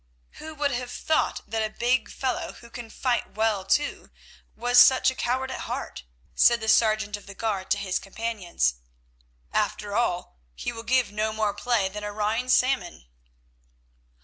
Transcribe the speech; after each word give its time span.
"Who 0.39 0.55
would 0.55 0.71
have 0.71 0.89
thought 0.89 1.41
that 1.45 1.61
a 1.61 1.69
big 1.77 2.09
fellow, 2.09 2.53
who 2.53 2.71
can 2.71 2.89
fight 2.89 3.35
well, 3.35 3.63
too, 3.63 4.09
was 4.55 4.79
such 4.79 5.11
a 5.11 5.15
coward 5.15 5.51
at 5.51 5.59
heart," 5.69 6.05
said 6.33 6.59
the 6.59 6.67
sergeant 6.67 7.17
of 7.17 7.27
the 7.27 7.35
guard 7.35 7.69
to 7.69 7.77
his 7.77 7.99
companions. 7.99 8.77
"After 9.53 9.95
all, 9.95 10.39
he 10.55 10.71
will 10.71 10.81
give 10.81 11.11
no 11.11 11.31
more 11.31 11.53
play 11.53 11.87
than 11.87 12.03
a 12.03 12.11
Rhine 12.11 12.49
salmon." 12.49 13.05